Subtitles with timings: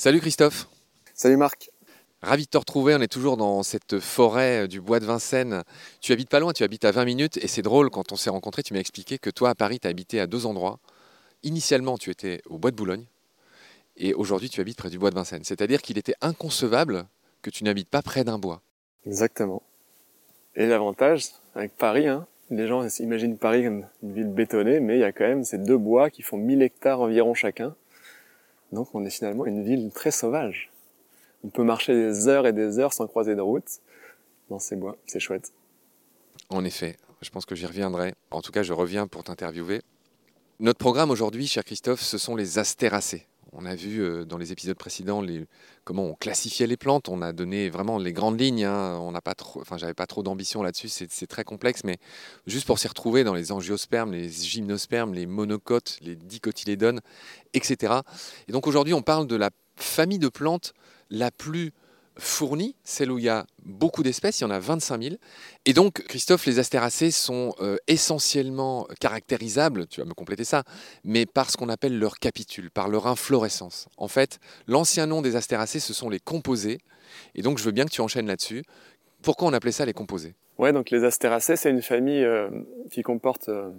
[0.00, 0.68] Salut Christophe.
[1.12, 1.70] Salut Marc.
[2.22, 5.64] Ravi de te retrouver, on est toujours dans cette forêt du bois de Vincennes.
[6.00, 8.30] Tu habites pas loin, tu habites à 20 minutes et c'est drôle quand on s'est
[8.30, 10.78] rencontrés, tu m'as expliqué que toi à Paris, tu as habité à deux endroits.
[11.42, 13.06] Initialement, tu étais au bois de Boulogne
[13.96, 15.42] et aujourd'hui tu habites près du bois de Vincennes.
[15.42, 17.06] C'est-à-dire qu'il était inconcevable
[17.42, 18.62] que tu n'habites pas près d'un bois.
[19.04, 19.64] Exactement.
[20.54, 21.24] Et l'avantage
[21.56, 25.10] avec Paris, hein, les gens imaginent Paris comme une ville bétonnée, mais il y a
[25.10, 27.74] quand même ces deux bois qui font 1000 hectares environ chacun.
[28.72, 30.70] Donc on est finalement une ville très sauvage.
[31.44, 33.80] On peut marcher des heures et des heures sans croiser de route
[34.50, 34.96] dans ces bois.
[35.06, 35.52] C'est chouette.
[36.50, 38.14] En effet, je pense que j'y reviendrai.
[38.30, 39.82] En tout cas, je reviens pour t'interviewer.
[40.60, 43.26] Notre programme aujourd'hui, cher Christophe, ce sont les astéracées.
[43.52, 45.22] On a vu euh, dans les épisodes précédents
[45.84, 47.08] comment on classifiait les plantes.
[47.08, 48.64] On a donné vraiment les grandes lignes.
[48.64, 48.98] Hein.
[49.00, 50.88] On n'a pas trop, enfin, j'avais pas trop d'ambition là-dessus.
[50.88, 51.98] C'est très complexe, mais
[52.46, 57.00] juste pour s'y retrouver dans les angiospermes, les gymnospermes, les monocotes, les dicotylédones,
[57.54, 57.94] etc.
[58.48, 60.74] Et donc aujourd'hui, on parle de la famille de plantes
[61.10, 61.72] la plus
[62.18, 65.16] fournie, celle où il y a beaucoup d'espèces, il y en a 25 000.
[65.64, 70.64] Et donc, Christophe, les astéracées sont euh, essentiellement caractérisables, tu vas me compléter ça,
[71.04, 73.88] mais par ce qu'on appelle leur capitule, par leur inflorescence.
[73.96, 76.78] En fait, l'ancien nom des astéracées, ce sont les composés.
[77.34, 78.64] Et donc, je veux bien que tu enchaînes là-dessus.
[79.22, 80.34] Pourquoi on appelait ça les composés?
[80.58, 82.50] Ouais, donc les astéracées, c'est une famille euh,
[82.90, 83.70] qui comporte, euh,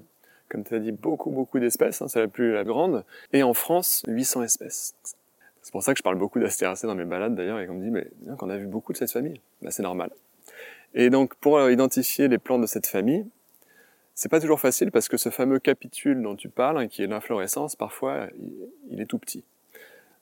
[0.47, 2.01] comme tu as dit, beaucoup, beaucoup d'espèces.
[2.01, 3.03] Hein, c'est la plus grande.
[3.33, 4.93] Et en France, 800 espèces.
[5.71, 7.91] Pour ça que je parle beaucoup d'astéracées dans mes balades d'ailleurs, et qu'on me dit,
[7.91, 9.39] mais bien qu'on a vu beaucoup de cette famille.
[9.61, 10.11] Bah, c'est normal.
[10.93, 13.25] Et donc, pour identifier les plantes de cette famille,
[14.15, 17.07] c'est pas toujours facile parce que ce fameux capitule dont tu parles, hein, qui est
[17.07, 18.27] l'inflorescence, parfois,
[18.89, 19.45] il, est tout petit.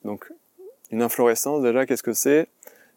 [0.06, 0.32] Donc,
[0.92, 2.48] une inflorescence, déjà, qu'est-ce que c'est?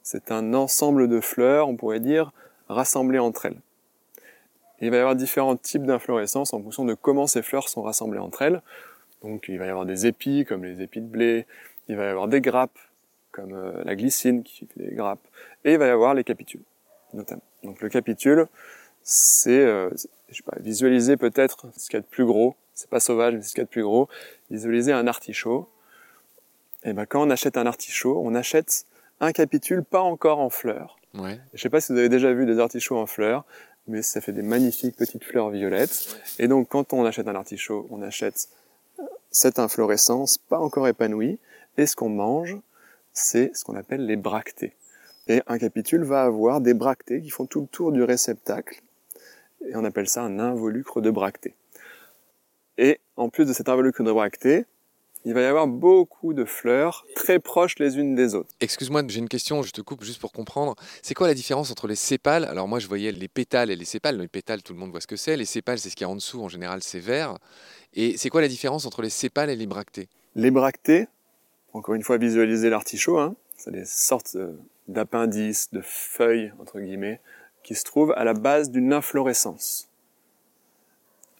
[0.03, 2.33] C'est un ensemble de fleurs, on pourrait dire,
[2.69, 3.57] rassemblées entre elles.
[4.81, 8.21] il va y avoir différents types d'inflorescences en fonction de comment ces fleurs sont rassemblées
[8.21, 8.61] entre elles.
[9.23, 11.47] Donc, il va y avoir des épis, comme les épis de blé,
[11.91, 12.79] il va y avoir des grappes,
[13.33, 15.27] comme euh, la glycine qui fait des grappes,
[15.65, 16.63] et il va y avoir les capitules,
[17.13, 17.43] notamment.
[17.65, 18.47] Donc le capitule,
[19.03, 19.91] c'est, euh,
[20.29, 23.35] je sais pas, visualiser peut-être ce qu'il y a de plus gros, c'est pas sauvage,
[23.35, 24.09] mais ce qu'il y a de plus gros,
[24.51, 25.69] visualiser un artichaut.
[26.85, 28.87] Et ben quand on achète un artichaut, on achète
[29.19, 30.99] un capitule pas encore en fleurs.
[31.15, 31.41] Ouais.
[31.53, 33.45] Je sais pas si vous avez déjà vu des artichauts en fleurs,
[33.89, 36.17] mais ça fait des magnifiques petites fleurs violettes.
[36.39, 38.49] Et donc quand on achète un artichaut, on achète
[39.31, 41.39] cette inflorescence pas encore épanouie,
[41.77, 42.57] et ce qu'on mange,
[43.13, 44.75] c'est ce qu'on appelle les bractées.
[45.27, 48.81] Et un capitule va avoir des bractées qui font tout le tour du réceptacle.
[49.69, 51.55] Et on appelle ça un involucre de bractées.
[52.79, 54.65] Et en plus de cet involucre de bractées,
[55.27, 58.49] il va y avoir beaucoup de fleurs très proches les unes des autres.
[58.61, 60.75] Excuse-moi, j'ai une question, je te coupe juste pour comprendre.
[61.03, 62.47] C'est quoi la différence entre les sépales?
[62.47, 64.19] Alors moi je voyais les pétales et les sépales.
[64.19, 65.37] Les pétales, tout le monde voit ce que c'est.
[65.37, 67.37] Les sépales, c'est ce qui est en dessous, en général c'est vert.
[67.93, 70.09] Et c'est quoi la différence entre les sépales et les bractées?
[70.35, 71.07] Les bractées,
[71.73, 73.19] encore une fois, visualiser l'artichaut.
[73.19, 73.35] Hein.
[73.57, 74.53] C'est des sortes euh,
[74.89, 77.21] d'appendices, de feuilles, entre guillemets,
[77.63, 79.89] qui se trouvent à la base d'une inflorescence.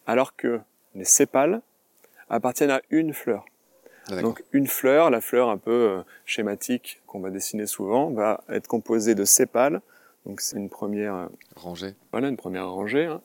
[0.07, 0.61] Alors que
[0.95, 1.63] les sépales
[2.29, 3.45] appartiennent à une fleur.
[4.11, 8.43] Ah, Donc une fleur, la fleur un peu euh, schématique qu'on va dessiner souvent, va
[8.49, 9.81] être composée de sépales.
[10.27, 11.27] Donc c'est une première euh,
[11.57, 11.95] rangée.
[12.13, 13.21] Voilà, une première rangée, hein,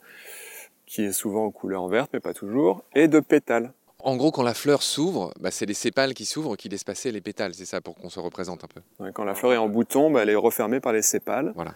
[0.85, 3.73] qui est souvent en couleur verte, mais pas toujours, et de pétales.
[4.05, 7.11] En gros, quand la fleur s'ouvre, bah, c'est les sépales qui s'ouvrent qui laissent passer
[7.11, 7.55] les pétales.
[7.55, 9.11] C'est ça pour qu'on se représente un peu.
[9.13, 11.53] quand la fleur est en bouton, bah, elle est refermée par les sépales.
[11.55, 11.73] Voilà.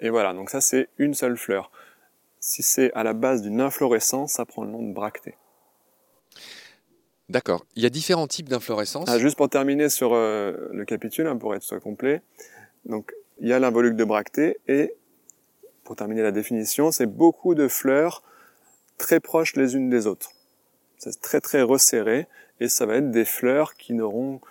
[0.00, 1.70] Et voilà, donc ça c'est une seule fleur.
[2.38, 5.36] Si c'est à la base d'une inflorescence, ça prend le nom de bractée.
[7.30, 7.64] D'accord.
[7.76, 9.08] Il y a différents types d'inflorescences.
[9.08, 12.20] Ah, juste pour terminer sur euh, le capitule, hein, pour être soit complet.
[12.84, 14.92] Donc, il y a l'involucre de bractée et,
[15.84, 18.22] pour terminer la définition, c'est beaucoup de fleurs
[18.98, 20.32] très proches les unes des autres.
[21.00, 22.26] C'est très très resserré
[22.60, 24.42] et ça va être des fleurs qui n'auront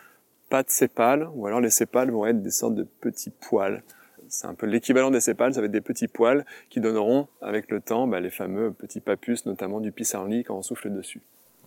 [0.49, 3.83] pas de sépales ou alors les sépales vont être des sortes de petits poils.
[4.29, 7.69] C'est un peu l'équivalent des sépales, ça va être des petits poils qui donneront avec
[7.69, 11.21] le temps bah, les fameux petits papus, notamment du pissenlit quand on souffle dessus.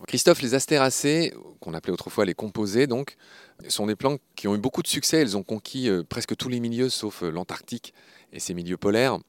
[0.05, 3.15] Christophe, les astéracées, qu'on appelait autrefois les composés, donc,
[3.69, 5.21] sont des plantes qui ont eu beaucoup de succès.
[5.21, 7.93] Elles ont conquis euh, presque tous les milieux, sauf euh, l'Antarctique
[8.33, 9.19] et ses milieux polaires,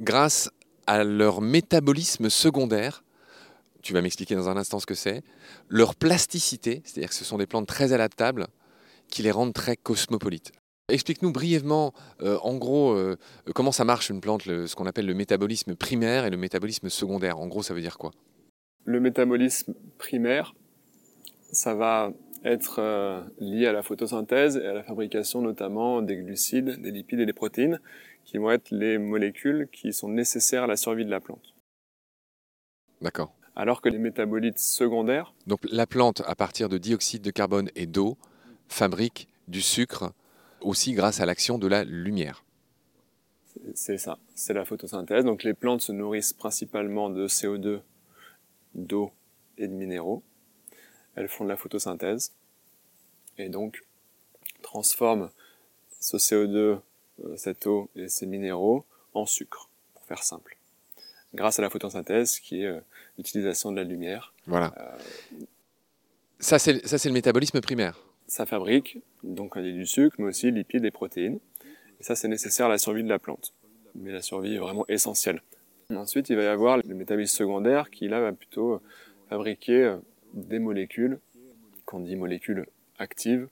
[0.00, 0.50] grâce
[0.86, 3.03] à leur métabolisme secondaire,
[3.84, 5.22] tu vas m'expliquer dans un instant ce que c'est,
[5.68, 8.46] leur plasticité, c'est-à-dire que ce sont des plantes très adaptables
[9.08, 10.52] qui les rendent très cosmopolites.
[10.88, 11.92] Explique-nous brièvement,
[12.22, 13.16] euh, en gros, euh,
[13.54, 17.38] comment ça marche une plante, ce qu'on appelle le métabolisme primaire et le métabolisme secondaire.
[17.38, 18.10] En gros, ça veut dire quoi?
[18.84, 20.54] Le métabolisme primaire,
[21.52, 22.12] ça va
[22.44, 27.20] être euh, lié à la photosynthèse et à la fabrication notamment des glucides, des lipides
[27.20, 27.80] et des protéines,
[28.24, 31.54] qui vont être les molécules qui sont nécessaires à la survie de la plante.
[33.00, 35.34] D'accord alors que les métabolites secondaires...
[35.46, 38.16] Donc la plante, à partir de dioxyde de carbone et d'eau,
[38.68, 40.12] fabriquent du sucre
[40.60, 42.44] aussi grâce à l'action de la lumière.
[43.74, 45.24] C'est ça, c'est la photosynthèse.
[45.24, 47.80] Donc les plantes se nourrissent principalement de CO2,
[48.74, 49.12] d'eau
[49.58, 50.22] et de minéraux.
[51.14, 52.32] Elles font de la photosynthèse
[53.38, 53.84] et donc
[54.62, 55.30] transforment
[56.00, 56.80] ce CO2, euh,
[57.36, 60.56] cette eau et ces minéraux en sucre, pour faire simple.
[61.34, 62.80] Grâce à la photosynthèse qui est euh,
[63.18, 64.32] l'utilisation de la lumière.
[64.46, 64.72] Voilà.
[64.78, 64.96] Euh,
[66.38, 67.98] ça, c'est le métabolisme primaire.
[68.26, 71.38] Ça fabrique donc du sucre, mais aussi lipides et protéines.
[72.00, 73.52] Et ça, c'est nécessaire à la survie de la plante.
[73.94, 75.42] Mais la survie est vraiment essentielle.
[75.90, 78.80] Ensuite, il va y avoir le métabolisme secondaire qui, là, va plutôt
[79.28, 79.96] fabriquer
[80.32, 81.18] des molécules,
[81.84, 82.66] qu'on dit molécules
[82.98, 83.48] actives,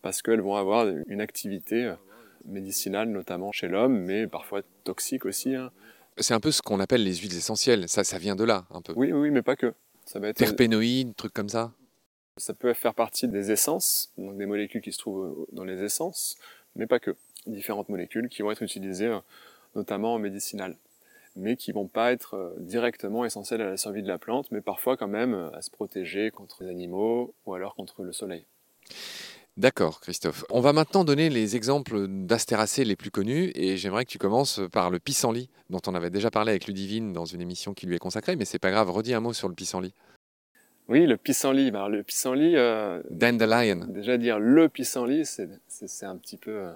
[0.00, 1.94] parce qu'elles vont avoir une activité
[2.46, 5.54] médicinale, notamment chez l'homme, mais parfois toxique aussi.
[5.54, 5.70] Hein.
[6.18, 7.88] C'est un peu ce qu'on appelle les huiles essentielles.
[7.88, 8.92] Ça, ça vient de là, un peu.
[8.96, 9.74] Oui, oui, mais pas que.
[10.04, 11.72] Ça va être terpénoïdes, trucs comme ça.
[12.36, 16.36] Ça peut faire partie des essences, donc des molécules qui se trouvent dans les essences,
[16.76, 17.14] mais pas que.
[17.46, 19.18] Différentes molécules qui vont être utilisées euh,
[19.74, 20.76] notamment en médicinal,
[21.34, 24.60] mais qui vont pas être euh, directement essentielles à la survie de la plante, mais
[24.60, 28.46] parfois quand même euh, à se protéger contre les animaux ou alors contre le soleil.
[29.58, 30.44] D'accord, Christophe.
[30.48, 34.60] On va maintenant donner les exemples d'astéracées les plus connus et j'aimerais que tu commences
[34.72, 37.96] par le pissenlit, dont on avait déjà parlé avec Ludivine dans une émission qui lui
[37.96, 39.92] est consacrée, mais c'est pas grave, redis un mot sur le pissenlit.
[40.88, 41.70] Oui, le pissenlit.
[41.70, 42.56] Ben, le pissenlit.
[42.56, 43.86] Euh, Dandelion.
[43.88, 46.50] Déjà dire le pissenlit, c'est un petit peu.
[46.50, 46.72] Euh,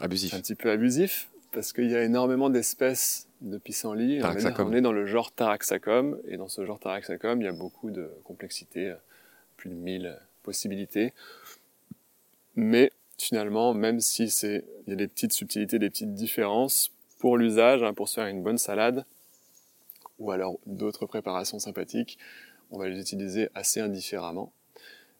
[0.00, 0.34] abusif.
[0.34, 4.20] Un petit peu abusif, parce qu'il y a énormément d'espèces de pissenlit.
[4.22, 7.90] On, est dans le genre Taraxacum, et dans ce genre Taraxacum, il y a beaucoup
[7.90, 8.96] de complexité, euh,
[9.56, 11.12] plus de 1000 possibilités.
[12.56, 17.82] Mais finalement, même si il y a des petites subtilités, des petites différences, pour l'usage,
[17.82, 19.04] hein, pour se faire une bonne salade,
[20.18, 22.18] ou alors d'autres préparations sympathiques,
[22.70, 24.52] on va les utiliser assez indifféremment.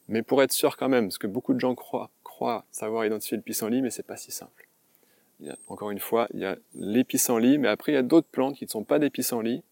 [0.09, 3.37] Mais pour être sûr quand même, parce que beaucoup de gens croient, croient savoir identifier
[3.37, 4.67] le pissenlit, mais c'est pas si simple.
[5.69, 8.57] encore une fois, il y a les pissenlits, mais après il y a d'autres plantes
[8.57, 9.63] qui ne sont pas des pissenlits,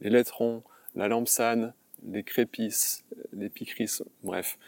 [0.00, 0.62] les lettrons,
[0.94, 1.74] la lampsane,
[2.06, 3.90] les crépisses, les picris,
[4.22, 4.58] bref,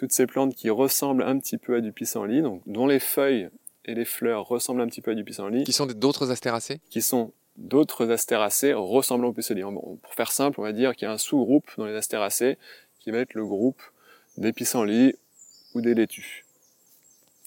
[0.00, 3.50] toutes ces plantes qui ressemblent un petit peu à du pissenlit, donc dont les feuilles
[3.84, 5.62] et les fleurs ressemblent un petit peu à du pissenlit.
[5.64, 6.80] Qui sont d'autres astéracées?
[6.88, 9.60] Qui sont d'autres astéracées ressemblant au pissenlit.
[9.60, 12.56] pour faire simple, on va dire qu'il y a un sous-groupe dans les astéracées
[12.98, 13.82] qui va être le groupe
[14.38, 15.16] des pissenlits
[15.74, 16.46] ou des laitues.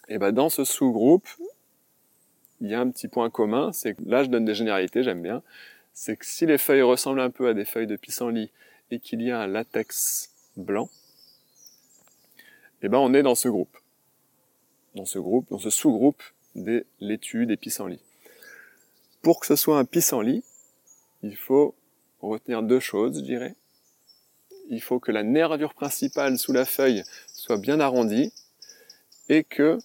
[0.07, 1.27] Et ben dans ce sous-groupe,
[2.61, 5.23] il y a un petit point commun, c'est que là je donne des généralités, j'aime
[5.23, 5.41] bien,
[5.91, 8.51] c'est que si les feuilles ressemblent un peu à des feuilles de pissenlit
[8.91, 10.87] et qu'il y a un latex blanc,
[12.83, 13.77] eh ben on est dans ce groupe.
[14.95, 16.21] Dans ce groupe, dans ce sous-groupe
[16.53, 18.01] des laitues, des pissenlits.
[19.21, 20.43] Pour que ce soit un pissenlit,
[21.23, 21.73] il faut
[22.21, 23.55] retenir deux choses, je dirais.
[24.69, 28.33] Il faut que la nervure principale sous la feuille soit bien arrondie
[29.29, 29.79] et que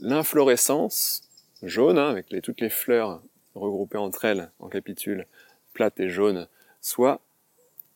[0.00, 1.22] l'inflorescence
[1.62, 3.22] jaune, hein, avec toutes les fleurs
[3.54, 5.26] regroupées entre elles en capitules
[5.74, 6.48] plates et jaunes,
[6.80, 7.20] soit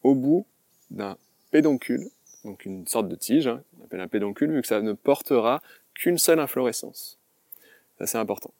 [0.02, 0.46] au bout
[0.90, 1.16] d'un
[1.50, 2.10] pédoncule
[2.44, 5.62] donc une sorte de tige, hein, on appelle un pédoncule, vu que ça ne portera
[5.94, 7.18] qu'une seule inflorescence.
[7.98, 8.52] Ça c'est important.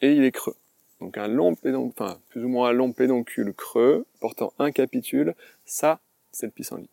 [0.00, 0.56] Et il est creux.
[1.00, 5.34] Donc un long pédoncule, enfin plus ou moins un long pédoncule creux, portant un capitule,
[5.64, 6.00] ça
[6.32, 6.90] c'est le pissenlit.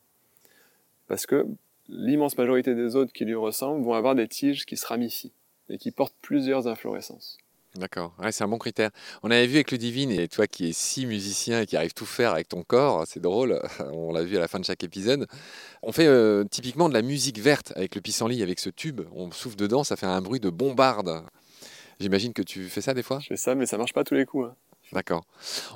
[1.08, 1.46] Parce que
[1.88, 5.34] l'immense majorité des autres qui lui ressemblent vont avoir des tiges qui se ramifient
[5.70, 7.38] et qui portent plusieurs inflorescences.
[7.76, 8.90] D'accord, c'est un bon critère.
[9.24, 12.06] On avait vu avec Ludivine, et toi qui es si musicien et qui arrive tout
[12.06, 13.62] faire avec ton corps, c'est drôle,
[13.94, 15.26] on l'a vu à la fin de chaque épisode.
[15.82, 19.32] On fait euh, typiquement de la musique verte avec le pissenlit, avec ce tube, on
[19.32, 21.24] souffle dedans, ça fait un bruit de bombarde.
[22.02, 23.20] J'imagine que tu fais ça des fois?
[23.20, 24.50] Je fais ça, mais ça marche pas tous les coups.
[24.50, 24.56] Hein.
[24.92, 25.24] D'accord.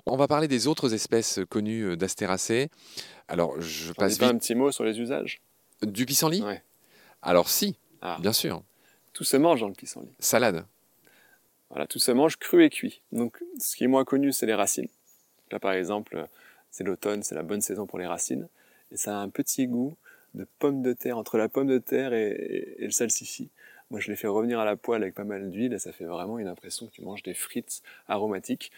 [0.06, 2.70] On va parler des autres espèces connues euh, d'astéracées.
[3.30, 4.24] Alors, je passe vite.
[4.24, 5.40] un petit mot sur les usages?
[5.82, 6.42] Du pissenlit?
[6.42, 6.62] Ouais.
[7.22, 8.18] Alors, si, ah.
[8.20, 8.64] bien sûr.
[9.14, 10.12] Tout se mange dans le pissenlit.
[10.20, 10.66] Salade
[11.69, 13.01] voilà, tout se mange cru et cuit.
[13.12, 14.88] Donc, ce qui est moins connu, c'est les racines.
[15.51, 16.27] Là, par exemple,
[16.72, 18.48] c'est l'automne, c'est la bonne saison pour les racines.
[18.91, 19.95] Et ça a un petit goût
[20.34, 23.50] de pomme de terre, entre la pomme de terre et, le salsifis.
[23.91, 26.05] Moi, je les fais revenir à la poêle avec pas mal d'huile et ça fait
[26.05, 28.72] vraiment une impression que tu manges des frites aromatiques.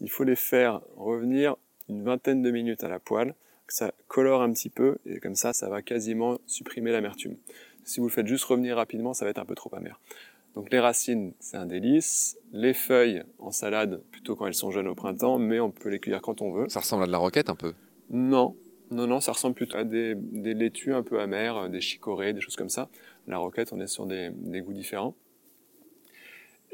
[0.00, 1.56] Il faut les faire revenir
[1.88, 3.34] une vingtaine de minutes à la poêle,
[3.66, 7.36] que ça colore un petit peu et comme ça, ça va quasiment supprimer l'amertume.
[7.84, 10.00] Si vous le faites juste revenir rapidement, ça va être un peu trop amer.
[10.54, 12.38] Donc les racines, c'est un délice.
[12.52, 15.98] Les feuilles en salade, plutôt quand elles sont jeunes au printemps, mais on peut les
[15.98, 16.68] cueillir quand on veut.
[16.68, 17.74] Ça ressemble à de la roquette un peu?
[18.10, 18.54] Non,
[18.90, 22.56] non, non, ça ressemble plutôt à des, laitues un peu amères, des chicorées, des choses
[22.56, 22.88] comme ça.
[23.26, 24.30] La roquette, on est sur des,
[24.60, 25.14] goûts différents.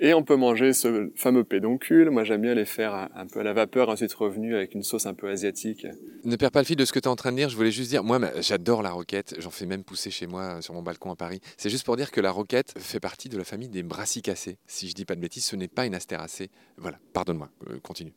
[0.02, 2.08] Et on peut manger ce fameux pédoncule.
[2.08, 5.04] Moi, j'aime bien les faire un peu à la vapeur, ensuite revenu avec une sauce
[5.04, 5.86] un peu asiatique.
[6.24, 7.50] Ne perds pas le fil de ce que tu es en train de dire.
[7.50, 9.34] Je voulais juste dire, moi, j'adore la roquette.
[9.38, 11.40] J'en fais même pousser chez moi euh, sur mon balcon à Paris.
[11.58, 14.56] C'est juste pour dire que la roquette fait partie de la famille des brassicacées.
[14.66, 16.48] Si je dis pas de bêtises, ce n'est pas une astéracée.
[16.78, 18.14] Voilà, pardonne-moi, euh, continue.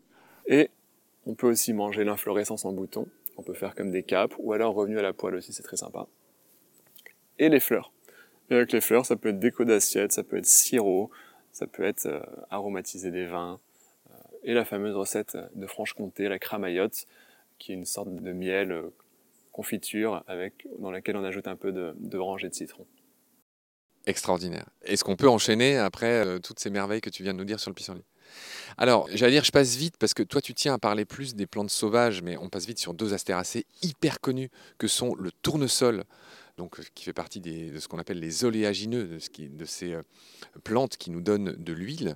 [0.47, 0.69] Et
[1.25, 3.07] on peut aussi manger l'inflorescence en bouton.
[3.35, 5.77] On peut faire comme des capes ou alors revenu à la poêle aussi, c'est très
[5.77, 6.07] sympa.
[7.39, 7.91] Et les fleurs.
[8.49, 11.11] Et avec les fleurs, ça peut être déco d'assiette, ça peut être sirop,
[11.53, 12.19] ça peut être euh,
[12.49, 13.59] aromatiser des vins.
[14.09, 17.05] Euh, et la fameuse recette de Franche-Comté, la cramaillotte,
[17.59, 18.89] qui est une sorte de miel euh,
[19.51, 22.85] confiture avec, dans laquelle on ajoute un peu de, et de citron.
[24.05, 24.67] Extraordinaire.
[24.81, 27.69] Est-ce qu'on peut enchaîner après toutes ces merveilles que tu viens de nous dire sur
[27.69, 28.03] le pissenlit?
[28.77, 31.45] Alors, j'allais dire, je passe vite parce que toi, tu tiens à parler plus des
[31.45, 36.03] plantes sauvages, mais on passe vite sur deux astéracées hyper connues que sont le tournesol
[36.57, 40.01] donc, euh, qui fait partie de ce qu'on appelle les oléagineux, de, ces euh,
[40.63, 42.15] plantes qui nous donnent de l'huile,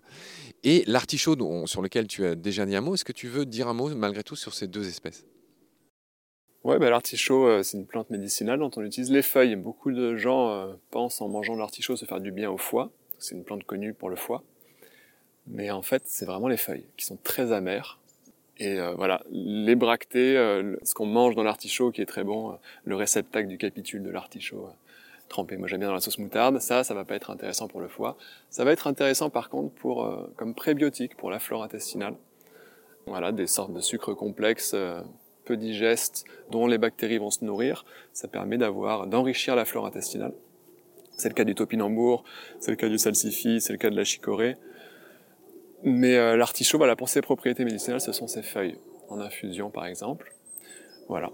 [0.64, 2.94] et l'artichaut sur lequel tu as déjà dit un mot.
[2.94, 5.26] Est-ce que tu veux dire un mot malgré tout sur ces deux espèces?
[6.64, 9.56] Ouais, bah, l'artichaut, euh, c'est une plante médicinale dont on utilise les feuilles.
[9.56, 12.92] Beaucoup de gens pensent en mangeant de l'artichaut se faire du bien au foie.
[13.20, 14.44] C'est une plante connue pour le foie.
[15.48, 18.00] Mais en fait, c'est vraiment les feuilles qui sont très amères
[18.60, 22.52] et euh, voilà, les bractées, euh, ce qu'on mange dans l'artichaut qui est très bon,
[22.52, 24.70] euh, le réceptacle du capitule de l'artichaut
[25.30, 25.58] trempé.
[25.58, 26.60] Moi j'aime bien dans la sauce moutarde.
[26.60, 28.18] Ça, ça va pas être intéressant pour le foie.
[28.50, 32.16] Ça va être intéressant par contre pour comme prébiotique pour la flore intestinale.
[33.06, 34.76] Voilà, des sortes de sucres complexes
[35.44, 37.86] peu digestes dont les bactéries vont se nourrir.
[38.14, 40.34] Ça permet d'avoir d'enrichir la flore intestinale.
[41.18, 42.24] C'est le cas du topinambour,
[42.60, 44.56] c'est le cas du salsifis, c'est le cas de la chicorée.
[45.84, 48.78] Mais euh, l'artichaut, voilà, pour ses propriétés médicinales, ce sont ses feuilles,
[49.10, 50.34] en infusion par exemple.
[51.08, 51.32] Voilà.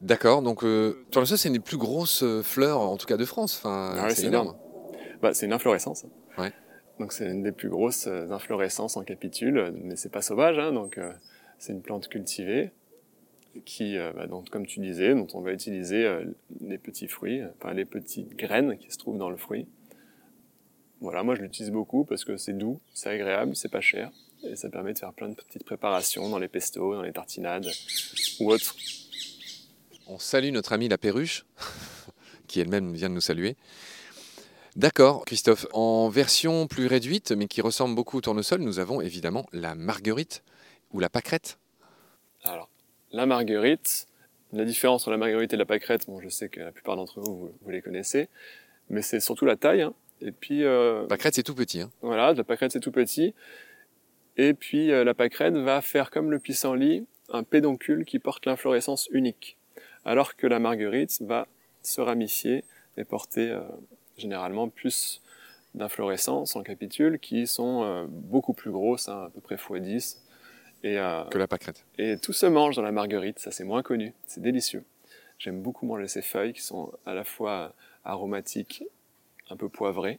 [0.00, 3.58] D'accord, donc euh, c'est une des plus grosses euh, fleurs, en tout cas de France.
[3.58, 4.54] Enfin, ah c'est énorme.
[5.22, 6.04] Bah, c'est une inflorescence.
[6.38, 6.52] Ouais.
[7.00, 11.00] Donc c'est une des plus grosses inflorescences en capitule, mais c'est pas sauvage, hein, donc
[11.58, 12.70] c'est une plante cultivée
[13.64, 16.08] qui, bah, donc, comme tu disais, dont on va utiliser
[16.60, 19.66] les petits fruits, enfin les petites graines qui se trouvent dans le fruit
[21.04, 24.10] voilà, moi je l'utilise beaucoup parce que c'est doux, c'est agréable, c'est pas cher
[24.44, 27.68] et ça permet de faire plein de petites préparations dans les pestos, dans les tartinades
[28.40, 28.76] ou autres.
[30.06, 31.46] On salue notre amie la perruche,
[32.46, 33.56] qui elle-même vient de nous saluer.
[34.76, 35.66] D'accord, Christophe.
[35.72, 40.42] En version plus réduite, mais qui ressemble beaucoup au tournesol, nous avons évidemment la marguerite
[40.92, 41.58] ou la pâquerette.
[42.42, 42.68] Alors,
[43.12, 44.06] la marguerite,
[44.52, 47.20] la différence entre la marguerite et la pâquerette, bon, je sais que la plupart d'entre
[47.20, 48.28] vous, vous, les connaissez,
[48.90, 49.82] mais c'est surtout la taille.
[49.82, 49.94] Hein.
[50.24, 50.64] Et puis.
[50.64, 51.82] Euh, pâquerette, c'est tout petit.
[51.82, 51.90] Hein.
[52.00, 53.34] Voilà, la pâquerette, c'est tout petit.
[54.36, 59.08] Et puis euh, la pâquerette va faire comme le pissenlit, un pédoncule qui porte l'inflorescence
[59.12, 59.56] unique.
[60.04, 61.46] Alors que la marguerite va
[61.82, 62.64] se ramifier
[62.96, 63.60] et porter euh,
[64.16, 65.22] généralement plus
[65.74, 70.18] d'inflorescences en capitules qui sont beaucoup plus grosses, hein, à peu près x10.
[70.84, 70.94] Et,
[71.30, 71.84] que la pâquerette.
[71.98, 74.84] Et tout se mange dans la marguerite, ça c'est moins connu, c'est délicieux.
[75.38, 78.84] J'aime beaucoup manger ces feuilles qui sont à la fois aromatiques
[79.50, 80.18] un peu poivré.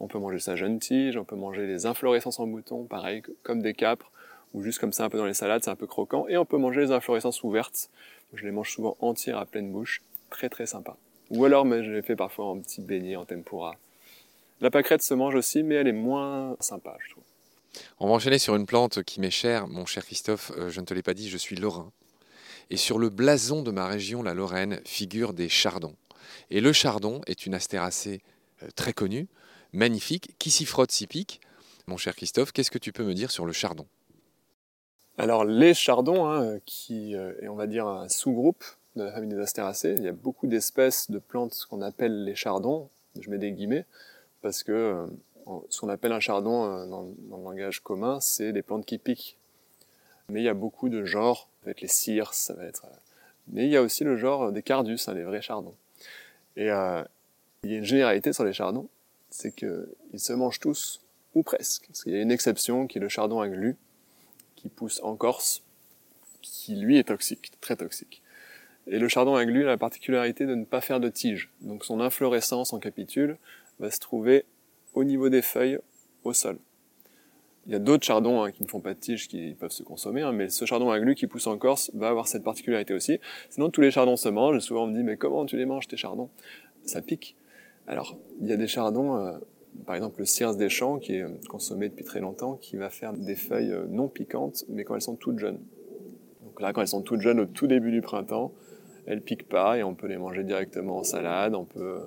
[0.00, 3.62] On peut manger sa jeune tige, on peut manger les inflorescences en bouton, pareil, comme
[3.62, 4.10] des capres,
[4.52, 6.26] ou juste comme ça un peu dans les salades, c'est un peu croquant.
[6.28, 7.90] Et on peut manger les inflorescences ouvertes.
[8.32, 10.96] Je les mange souvent entières à pleine bouche, très très sympa.
[11.30, 13.76] Ou alors, mais je les fais parfois en petit beignet, en tempura.
[14.60, 17.24] La pâquerette se mange aussi, mais elle est moins sympa, je trouve.
[17.98, 20.52] On va enchaîner sur une plante qui m'est chère, mon cher Christophe.
[20.56, 21.90] Euh, je ne te l'ai pas dit, je suis lorrain.
[22.70, 25.94] Et sur le blason de ma région, la Lorraine, figurent des chardons.
[26.50, 28.22] Et le chardon est une astéracée
[28.76, 29.28] très connu,
[29.72, 31.40] magnifique, qui s'y frotte, s'y pique.
[31.86, 33.86] Mon cher Christophe, qu'est-ce que tu peux me dire sur le chardon?
[35.18, 38.64] Alors les chardons, hein, qui euh, est on va dire un sous-groupe
[38.96, 42.34] de la famille des astéracées, il y a beaucoup d'espèces de plantes qu'on appelle les
[42.34, 42.88] chardons,
[43.20, 43.84] je mets des guillemets,
[44.42, 45.06] parce que euh,
[45.68, 49.36] ce qu'on appelle un chardon dans, le langage commun, c'est des plantes qui piquent.
[50.28, 52.86] Mais il y a beaucoup de genres, ça va être les circes, ça va être...
[53.48, 55.74] Mais il y a aussi le genre des cardus, hein, les vrais chardons.
[56.56, 56.70] Et
[57.64, 58.88] il y a une généralité sur les chardons,
[59.30, 61.02] c'est qu'ils se mangent tous,
[61.34, 61.86] ou presque.
[61.88, 63.76] Parce qu'il y a une exception qui est le chardon à glu,
[64.54, 65.62] qui pousse en Corse,
[66.42, 68.22] qui lui est toxique, très toxique.
[68.86, 71.50] Et le chardon à glu a la particularité de ne pas faire de tige.
[71.62, 73.38] Donc son inflorescence en capitule
[73.78, 74.44] va se trouver
[74.92, 75.78] au niveau des feuilles,
[76.22, 76.58] au sol.
[77.66, 79.82] Il y a d'autres chardons hein, qui ne font pas de tige qui peuvent se
[79.82, 82.92] consommer, hein, mais ce chardon à glu qui pousse en Corse va avoir cette particularité
[82.92, 83.20] aussi.
[83.48, 85.88] Sinon, tous les chardons se mangent, souvent on me dit, mais comment tu les manges
[85.88, 86.28] tes chardons?
[86.84, 87.36] Ça pique.
[87.86, 89.32] Alors, il y a des chardons, euh,
[89.86, 93.12] par exemple le circe des champs, qui est consommé depuis très longtemps, qui va faire
[93.12, 95.60] des feuilles euh, non piquantes, mais quand elles sont toutes jeunes.
[96.44, 98.52] Donc là, quand elles sont toutes jeunes au tout début du printemps,
[99.06, 101.98] elles piquent pas et on peut les manger directement en salade, on peut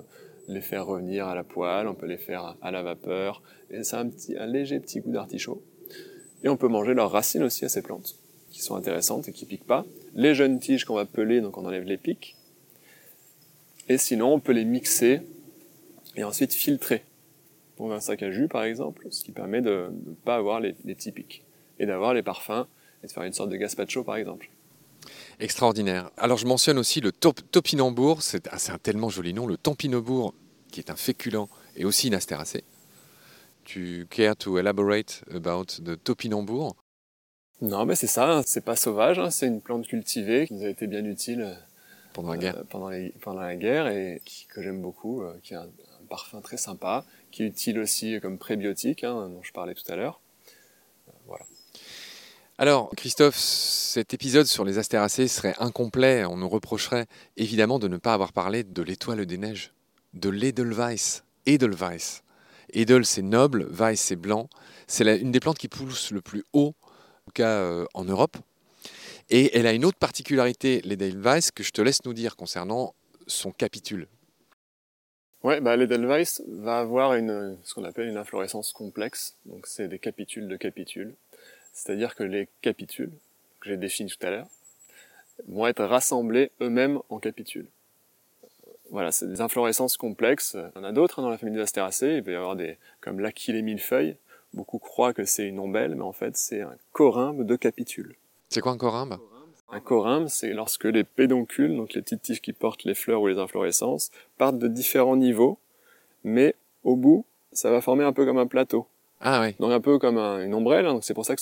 [0.48, 4.00] les faire revenir à la poêle, on peut les faire à la vapeur, et ça
[4.00, 5.62] a un, un léger petit goût d'artichaut.
[6.42, 8.16] Et on peut manger leurs racines aussi à ces plantes,
[8.50, 9.84] qui sont intéressantes et qui piquent pas.
[10.14, 12.36] Les jeunes tiges qu'on va peler, donc on enlève les pics.
[13.88, 15.22] Et sinon, on peut les mixer
[16.18, 17.04] et ensuite filtrer.
[17.78, 20.74] Dans un sac à jus, par exemple, ce qui permet de ne pas avoir les,
[20.84, 21.44] les petits pics.
[21.78, 22.66] Et d'avoir les parfums,
[23.04, 24.50] et de faire une sorte de gazpacho, par exemple.
[25.38, 26.10] Extraordinaire.
[26.16, 30.34] Alors je mentionne aussi le top, topinambour, c'est ah, un tellement joli nom, le tampinambour,
[30.72, 31.46] qui est un féculent
[31.76, 32.64] et aussi une astéracée.
[33.64, 36.74] Tu care to elaborate about the topinambour?
[37.60, 40.64] Non, mais c'est ça, hein, c'est pas sauvage, hein, c'est une plante cultivée qui nous
[40.64, 41.54] a été bien utile euh,
[42.12, 45.54] pendant la guerre pendant, les- pendant la guerre et qui- que j'aime beaucoup, euh, qui
[45.54, 45.68] un
[46.08, 49.96] parfum très sympa, qui est utile aussi comme prébiotique, hein, dont je parlais tout à
[49.96, 50.20] l'heure.
[52.60, 56.24] Alors, Christophe, cet épisode sur les astéracées serait incomplet.
[56.24, 59.72] On nous reprocherait évidemment de ne pas avoir parlé de l'étoile des neiges,
[60.14, 61.22] de l'Edelweiss.
[61.46, 62.24] Edelweiss.
[62.72, 64.48] Edel, c'est noble, Weiss, c'est blanc.
[64.88, 66.74] C'est une des plantes qui pousse le plus haut,
[67.28, 68.36] en cas euh, en Europe.
[69.30, 72.94] Et elle a une autre particularité, l'Edelweiss, que je te laisse nous dire concernant
[73.26, 74.08] son capitule.
[75.44, 79.36] Ouais, bah, l'Edelweiss va avoir une, ce qu'on appelle une inflorescence complexe.
[79.46, 81.14] Donc, c'est des capitules de capitules.
[81.72, 83.12] C'est-à-dire que les capitules,
[83.60, 84.48] que j'ai définis tout à l'heure,
[85.46, 87.68] vont être rassemblés eux-mêmes en capitules.
[88.90, 90.56] Voilà, c'est des inflorescences complexes.
[90.56, 92.16] Il y en a d'autres hein, dans la famille des astéracées.
[92.16, 94.16] Il peut y avoir des, comme l'achillée millefeuille.
[94.54, 98.16] Beaucoup croient que c'est une ombelle, mais en fait, c'est un corymbe de capitules.
[98.48, 99.18] C'est quoi un corymbe
[99.70, 103.26] Un corymbe, c'est lorsque les pédoncules, donc les petites tiges qui portent les fleurs ou
[103.26, 105.58] les inflorescences, partent de différents niveaux,
[106.24, 108.86] mais au bout, ça va former un peu comme un plateau.
[109.20, 109.54] Ah oui.
[109.58, 110.94] Donc un peu comme un- une ombrelle, hein.
[110.94, 111.40] donc c'est pour ça que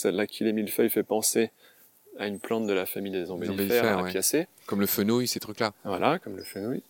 [0.53, 1.51] millefeuille fait penser
[2.19, 4.47] à une plante de la famille des ombellifères, ouais.
[4.67, 5.73] Comme le fenouil, ces trucs-là.
[5.85, 6.83] Voilà, comme le fenouil,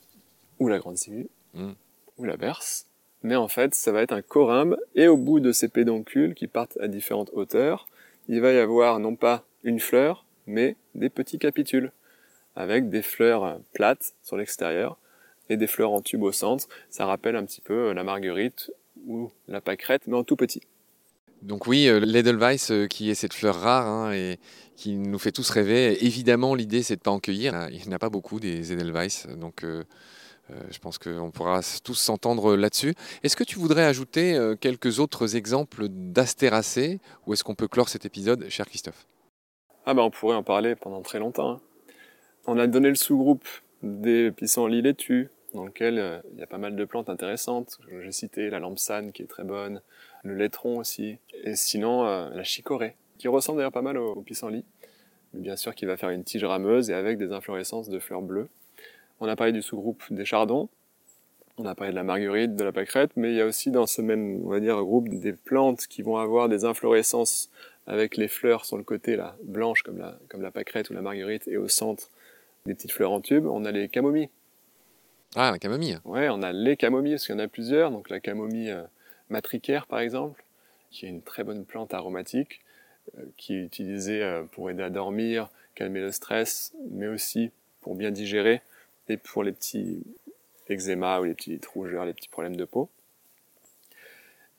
[0.60, 1.72] ou la grande ciguë, Mm.
[2.18, 2.86] ou la berce.
[3.22, 6.46] Mais en fait, ça va être un corymbe, et au bout de ces pédoncules qui
[6.46, 7.86] partent à différentes hauteurs,
[8.28, 11.92] il va y avoir non pas une fleur, mais des petits capitules,
[12.54, 14.99] avec des fleurs euh, plates sur l'extérieur,
[15.49, 16.66] et des fleurs en tube au centre.
[16.90, 18.73] Ça rappelle un petit peu euh, la marguerite
[19.06, 20.62] ou la pâquerette, mais en tout petit.
[21.42, 24.38] Donc oui, euh, l'Edelweiss, euh, qui est cette fleur rare hein, et
[24.75, 26.04] qui nous fait tous rêver.
[26.04, 27.54] Évidemment, l'idée, c'est de ne pas en cueillir.
[27.54, 29.84] Euh, Il n'y en a pas beaucoup des Edelweiss, donc euh,
[30.50, 32.94] euh, je pense qu'on pourra tous s'entendre là-dessus.
[33.23, 37.88] Est-ce que tu voudrais ajouter euh, quelques autres exemples d'astéracées ou est-ce qu'on peut clore
[37.88, 39.06] cet épisode, cher Christophe?
[39.88, 41.49] Ah bah on pourrait en parler pendant très longtemps.
[41.52, 41.60] hein.
[42.49, 43.46] On a donné le sous-groupe
[43.84, 47.78] des pissenlits laitues, dans lequel euh, il y a pas mal de plantes intéressantes.
[48.02, 49.80] J'ai cité la lampsane qui est très bonne,
[50.25, 54.22] le laitron aussi, et sinon euh, la chicorée, qui ressemble d'ailleurs pas mal au, au
[54.22, 54.64] pissenlit,
[55.32, 58.22] mais bien sûr qui va faire une tige rameuse et avec des inflorescences de fleurs
[58.22, 58.49] bleues.
[59.20, 60.68] On a parlé du sous-groupe des chardons,
[61.58, 63.86] on a parlé de la marguerite, de la pâquerette, mais il y a aussi dans
[63.86, 67.50] ce même, on va dire, groupe des plantes qui vont avoir des inflorescences
[67.86, 71.02] avec les fleurs sur le côté là, blanches comme la, comme la pâquerette ou la
[71.02, 72.10] marguerite, et au centre
[72.66, 74.28] des petites fleurs en tube, on a les camomilles.
[75.34, 75.99] Ah, la camomille.
[76.04, 78.82] Ouais, on a les camomilles, parce qu'il y en a plusieurs, donc la camomille euh,
[79.30, 80.42] matricaire par exemple,
[80.90, 82.60] qui est une très bonne plante aromatique,
[83.16, 87.95] euh, qui est utilisée euh, pour aider à dormir, calmer le stress, mais aussi pour
[87.95, 88.62] bien digérer,
[89.08, 90.02] et pour les petits
[90.68, 92.88] eczémas ou les petites rougeurs, les petits problèmes de peau,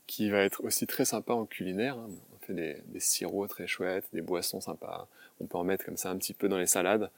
[0.07, 1.97] qui va être aussi très sympa en culinaire.
[1.97, 2.09] hein.
[2.35, 5.07] On fait des, sirops très chouettes, des boissons sympas.
[5.41, 7.09] On peut en mettre comme ça un petit peu dans les salades.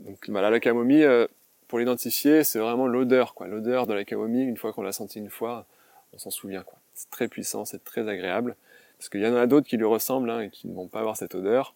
[0.00, 1.26] Donc voilà, la camomille, euh,
[1.68, 3.46] pour l'identifier, c'est vraiment l'odeur, quoi.
[3.46, 5.66] L'odeur de la camomille, une fois qu'on l'a senti une fois,
[6.12, 6.78] on s'en souvient, quoi.
[6.94, 8.56] C'est très puissant, c'est très agréable.
[8.98, 11.00] Parce qu'il y en a d'autres qui lui ressemblent hein, et qui ne vont pas
[11.00, 11.74] avoir cette odeur.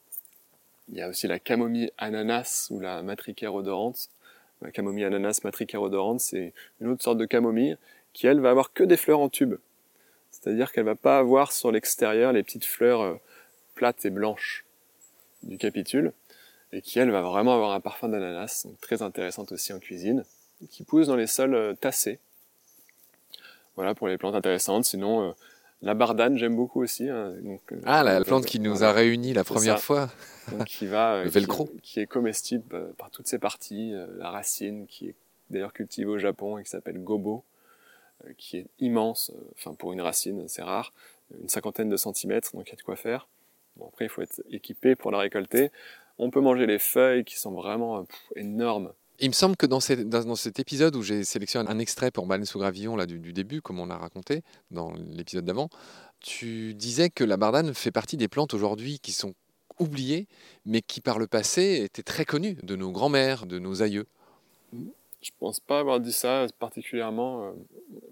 [0.88, 4.08] Il y a aussi la camomille ananas ou la matricaire odorante.
[4.62, 7.76] La camomille ananas matricaire odorante, c'est une autre sorte de camomille
[8.12, 9.54] qui, elle, va avoir que des fleurs en tube.
[10.30, 13.14] C'est-à-dire qu'elle va pas avoir sur l'extérieur les petites fleurs euh,
[13.74, 14.64] plates et blanches
[15.42, 16.12] du capitule
[16.72, 20.24] et qui, elle, va vraiment avoir un parfum d'ananas, donc très intéressante aussi en cuisine,
[20.70, 22.18] qui pousse dans les sols euh, tassés.
[23.76, 24.84] Voilà pour les plantes intéressantes.
[24.84, 25.32] Sinon, euh,
[25.82, 27.08] la bardane, j'aime beaucoup aussi.
[27.08, 27.34] hein.
[27.42, 29.84] Donc, euh, Ah, la euh, plante qui nous a réunis la première ça.
[29.84, 30.10] fois.
[30.52, 31.66] Donc, qui va, euh, Le velcro.
[31.66, 33.92] Qui, qui est comestible euh, par toutes ses parties.
[33.94, 35.14] euh, la racine, qui est
[35.50, 37.44] d'ailleurs cultivée au Japon et qui s'appelle gobo,
[38.26, 39.30] euh, qui est immense.
[39.34, 40.92] euh, Enfin, pour une racine, c'est rare.
[41.40, 43.28] Une cinquantaine de centimètres, donc il y a de quoi faire.
[43.76, 45.70] Bon, après, il faut être équipé pour la récolter.
[46.18, 48.92] On peut manger les feuilles qui sont vraiment euh, pff, énormes.
[49.20, 52.60] Il me semble que dans, cet épisode où j'ai sélectionné un extrait pour Baleine sous
[52.60, 55.68] gravillon là, du, début, comme on l'a raconté dans l'épisode d'avant,
[56.20, 59.34] tu disais que la bardane fait partie des plantes aujourd'hui qui sont
[59.80, 60.28] oubliées,
[60.66, 64.06] mais qui par le passé étaient très connues de nos grands-mères, de nos aïeux.
[64.72, 67.52] Je pense pas avoir dit ça particulièrement,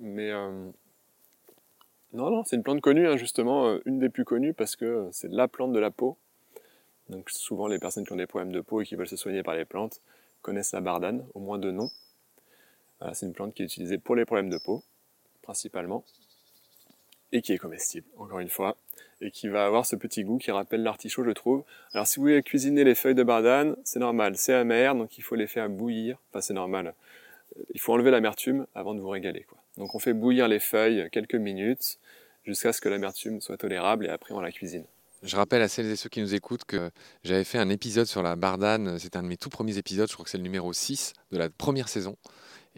[0.00, 5.08] mais non, non, c'est une plante connue, hein, justement, une des plus connues parce que
[5.12, 6.16] c'est la plante de la peau.
[7.10, 9.44] Donc souvent, les personnes qui ont des problèmes de peau et qui veulent se soigner
[9.44, 10.00] par les plantes
[10.46, 11.90] connaissent la bardane, au moins de nom.
[13.12, 14.84] c'est une plante qui est utilisée pour les problèmes de peau,
[15.42, 16.04] principalement,
[17.32, 18.76] et qui est comestible, encore une fois,
[19.20, 21.64] et qui va avoir ce petit goût qui rappelle l'artichaut, je trouve.
[21.92, 25.22] Alors si vous voulez cuisiner les feuilles de bardane, c'est normal, c'est amer, donc il
[25.22, 26.94] faut les faire bouillir, enfin c'est normal.
[27.74, 29.46] Il faut enlever l'amertume avant de vous régaler.
[29.78, 31.98] Donc on fait bouillir les feuilles quelques minutes
[32.44, 34.84] jusqu'à ce que l'amertume soit tolérable et après on la cuisine.
[35.22, 36.90] Je rappelle à celles et ceux qui nous écoutent que
[37.24, 40.14] j'avais fait un épisode sur la bardane, c'est un de mes tout premiers épisodes, je
[40.14, 42.16] crois que c'est le numéro 6 de la première saison.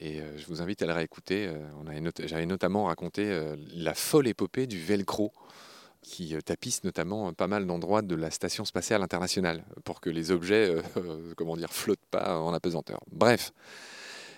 [0.01, 1.49] Et euh, je vous invite à le réécouter.
[1.49, 5.33] Euh, j'avais notamment raconté euh, la folle épopée du velcro
[6.01, 10.77] qui tapisse notamment pas mal d'endroits de la station spatiale internationale pour que les objets,
[11.71, 13.01] flottent pas en apesanteur.
[13.11, 13.53] Bref,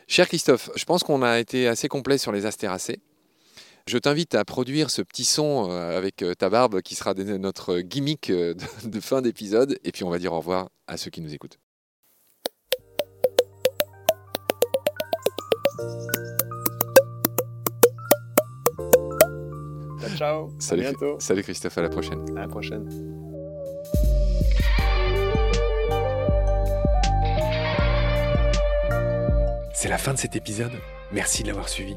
[0.09, 3.01] cher Christophe, je pense qu'on a été assez complet sur les astéracées.
[3.91, 9.01] Je t'invite à produire ce petit son avec ta barbe qui sera notre gimmick de
[9.01, 11.59] fin d'épisode et puis on va dire au revoir à ceux qui nous écoutent.
[20.17, 21.19] Ciao, Salut, à bientôt.
[21.19, 22.39] Salut Christophe, à la prochaine.
[22.39, 22.89] À la prochaine.
[29.75, 30.75] C'est la fin de cet épisode.
[31.11, 31.97] Merci de l'avoir suivi.